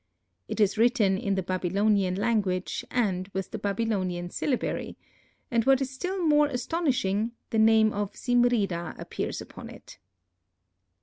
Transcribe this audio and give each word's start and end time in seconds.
It 0.47 0.59
is 0.59 0.79
written 0.79 1.15
in 1.15 1.35
the 1.35 1.43
Babylonian 1.43 2.15
language 2.15 2.83
and 2.89 3.27
with 3.35 3.51
the 3.51 3.59
Babylonian 3.59 4.31
syllabary, 4.31 4.97
and 5.51 5.63
what 5.65 5.79
is 5.79 5.91
still 5.91 6.25
more 6.25 6.47
astonishing, 6.47 7.33
the 7.51 7.59
name 7.59 7.93
of 7.93 8.15
Zimrida 8.15 8.95
appears 8.97 9.41
upon 9.41 9.69
it. 9.69 9.99